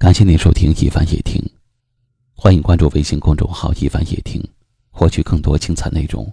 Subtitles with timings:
[0.00, 1.38] 感谢您收听一凡夜听，
[2.34, 4.42] 欢迎关注微信公众号一凡夜听，
[4.90, 6.26] 获取更多精彩内容。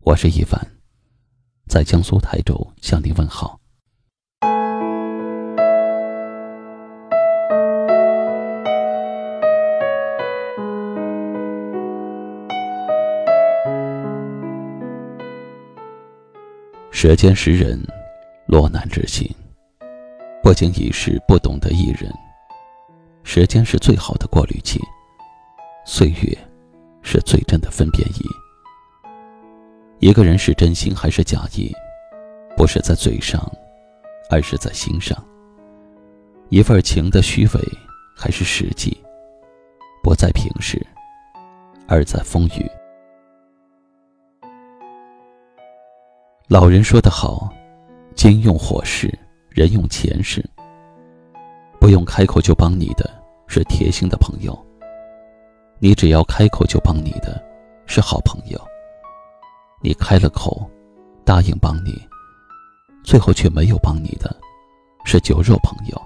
[0.00, 0.58] 我是一凡，
[1.68, 3.60] 在江苏台州向您问好。
[16.90, 17.78] 舌尖识人，
[18.46, 19.30] 落难之心，
[20.42, 22.10] 不经一事，不懂得一人。
[23.38, 24.80] 时间是最好的过滤器，
[25.84, 26.38] 岁月
[27.02, 28.24] 是最真的分辨仪。
[29.98, 31.70] 一个人是真心还是假意，
[32.56, 33.46] 不是在嘴上，
[34.30, 35.22] 而是在心上。
[36.48, 37.60] 一份情的虚伪
[38.16, 38.96] 还是实际，
[40.02, 40.80] 不在平时，
[41.86, 42.66] 而在风雨。
[46.48, 47.52] 老人说得好
[48.16, 49.12] ：“金用火势，
[49.50, 50.42] 人用钱势。”
[51.78, 53.15] 不用开口就帮你的
[53.46, 54.56] 是贴心的朋友，
[55.78, 57.42] 你只要开口就帮你的
[57.86, 58.60] 是好朋友。
[59.82, 60.68] 你开了口，
[61.24, 61.92] 答应帮你，
[63.04, 64.34] 最后却没有帮你的，
[65.04, 66.02] 是酒肉朋友。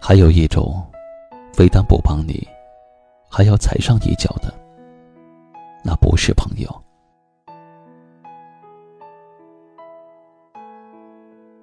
[0.00, 0.84] 还有一种，
[1.52, 2.46] 非但不帮你，
[3.30, 4.54] 还要踩上一脚的，
[5.82, 6.82] 那不是朋友。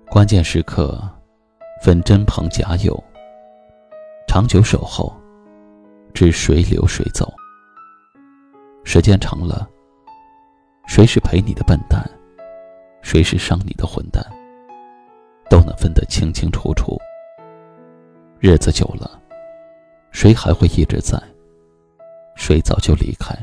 [0.09, 1.01] 关键时刻。
[1.83, 3.03] 分真朋假友，
[4.33, 5.13] 长久守候，
[6.13, 7.29] 知谁留谁走。
[8.85, 9.69] 时间长了，
[10.87, 12.09] 谁是陪你的笨蛋，
[13.01, 14.25] 谁是伤你的混蛋，
[15.49, 16.97] 都能分得清清楚楚。
[18.39, 19.21] 日子久了，
[20.13, 21.21] 谁还会一直在，
[22.37, 23.35] 谁早就离开，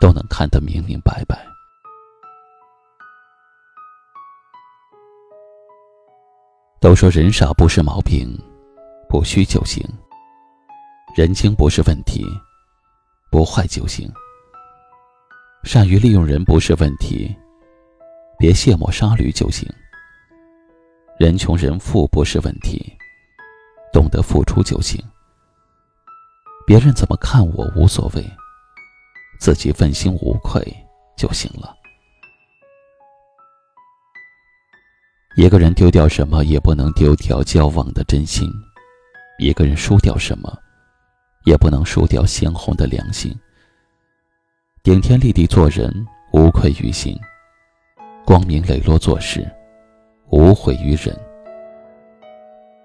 [0.00, 1.46] 都能看得明明白白。
[6.80, 8.36] 都说人傻不是毛病，
[9.14, 9.80] 不虚就行；
[11.14, 12.26] 人精不是问题，
[13.30, 14.12] 不坏就行。
[15.62, 17.32] 善于利用人不是问题，
[18.36, 19.72] 别卸磨杀驴就行。
[21.16, 22.92] 人穷人富不是问题，
[23.92, 25.00] 懂得付出就行。
[26.66, 28.30] 别人怎么看我无所谓，
[29.38, 30.60] 自己问心无愧
[31.16, 31.72] 就行了。
[35.36, 38.48] 一个人丢掉什么，也不能丢掉交往的真心；
[39.38, 40.56] 一个人输掉什么，
[41.44, 43.34] 也不能输掉鲜红的良心。
[44.82, 47.16] 顶天立地做人，无愧于心；
[48.24, 49.50] 光明磊落做事，
[50.30, 51.14] 无悔于人。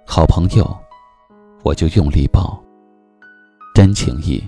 [0.05, 0.77] 好朋友，
[1.63, 2.57] 我就用力抱；
[3.75, 4.43] 真情谊，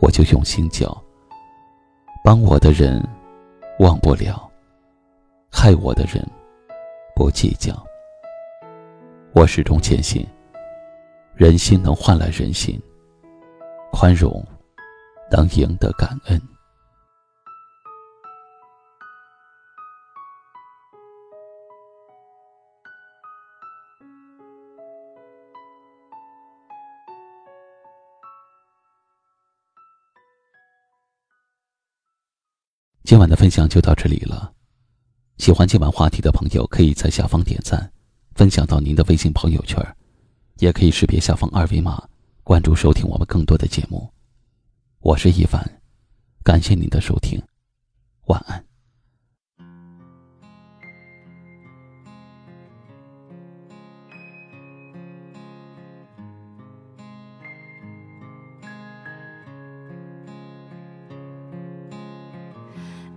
[0.00, 0.86] 我就用心交。
[2.22, 3.02] 帮我的人，
[3.80, 4.48] 忘不了；
[5.50, 6.24] 害我的人。
[7.16, 7.74] 不计较，
[9.32, 10.26] 我始终坚信，
[11.40, 12.78] 人心能换来人心，
[13.90, 14.46] 宽容
[15.32, 16.38] 能赢得感恩。
[33.02, 34.52] 今晚的分享就到这里了。
[35.38, 37.90] 喜欢今晚话题的朋友，可以在下方点赞，
[38.34, 39.82] 分享到您的微信朋友圈，
[40.60, 42.06] 也可以识别下方二维码
[42.44, 44.12] 关注收听我们更多的节目。
[45.00, 45.80] 我是一凡，
[46.44, 47.42] 感谢您的收听，
[48.26, 48.62] 晚安。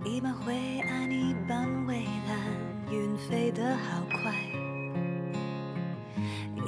[0.06, 4.53] 一半灰暗，一半蔚蓝，云飞得好快。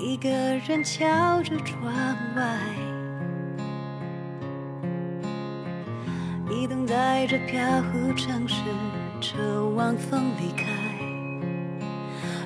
[0.07, 1.93] 一个人瞧着窗
[2.37, 2.57] 外，
[6.49, 8.63] 一等待着飘忽城市，
[9.21, 10.69] 车往风离开，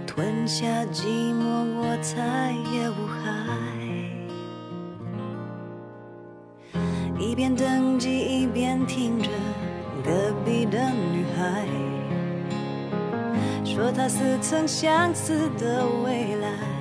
[0.07, 1.05] 吞下寂
[1.35, 3.21] 寞，我再也无害。
[7.19, 9.29] 一边等机，一边听着。
[10.03, 10.79] 隔壁的
[11.13, 11.67] 女孩
[13.67, 16.80] 说，她似曾相识的未来。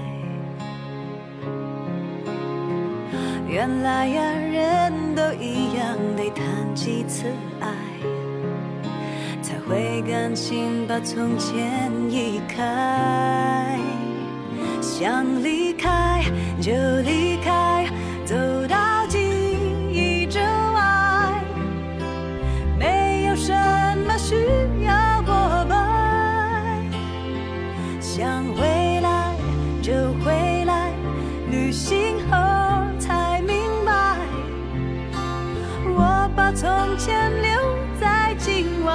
[3.51, 7.25] 原来呀，人都一样，得谈几次
[7.59, 7.67] 爱，
[9.41, 13.79] 才会甘心把从前移开。
[14.79, 16.23] 想离开
[16.61, 16.71] 就
[36.99, 37.49] 钱留
[37.97, 38.91] 在境外。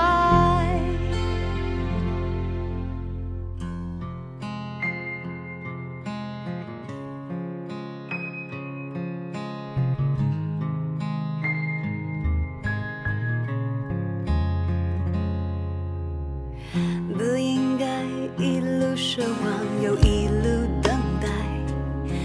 [17.16, 18.02] 不应该
[18.36, 21.28] 一路奢望，又一路等待。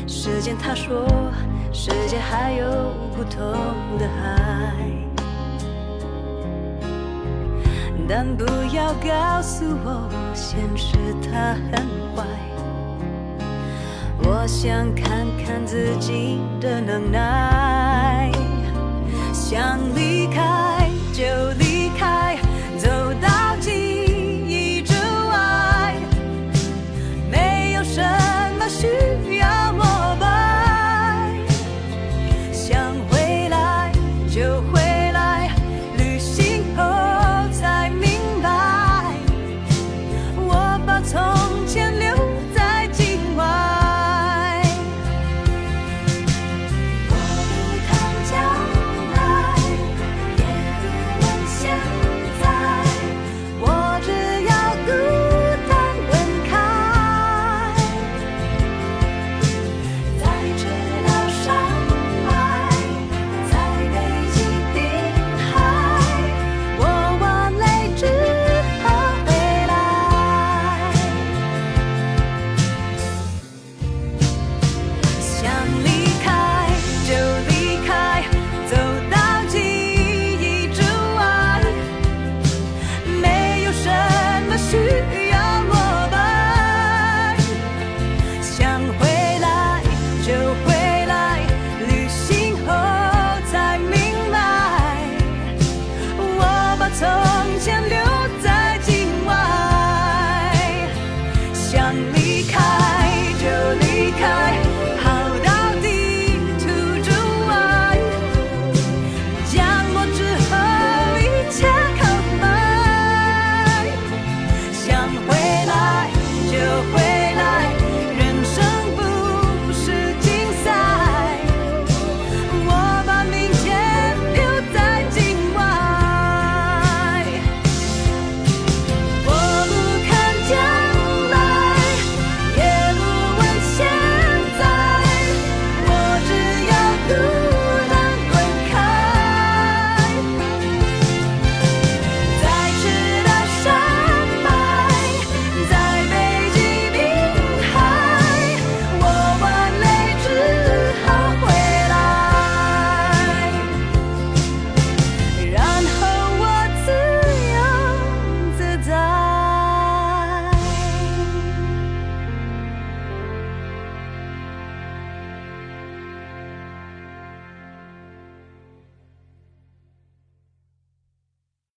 [0.07, 1.07] 时间他说，
[1.71, 2.65] 世界还有
[3.15, 3.41] 不同
[3.97, 4.75] 的海，
[8.11, 11.85] 但不要告诉我，现实它很
[12.15, 12.25] 坏。
[14.23, 18.31] 我想看看自己的能耐，
[19.31, 20.18] 想离。